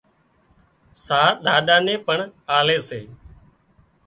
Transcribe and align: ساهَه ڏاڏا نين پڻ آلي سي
ساهَه 1.03 1.29
ڏاڏا 1.43 1.77
نين 1.85 1.99
پڻ 2.05 2.17
آلي 2.57 2.77
سي 2.87 3.01